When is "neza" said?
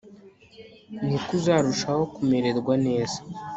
2.85-3.17